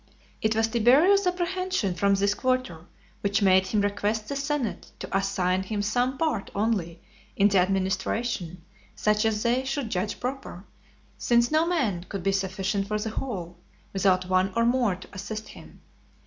[0.41, 2.87] It was Tiberius's apprehension from this quarter,
[3.19, 7.03] which made him request the senate to assign him some part only
[7.35, 8.63] in the administration,
[8.95, 10.65] such as they should judge proper,
[11.19, 13.59] since no man could be sufficient for the whole,
[13.93, 15.81] without one or more to assist him.